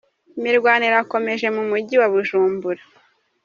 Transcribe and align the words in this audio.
Imirwano 0.37 0.83
irakomeje 0.91 1.45
mu 1.55 1.63
mujyi 1.69 1.95
wa 2.01 2.07
Bujumbura 2.13 2.83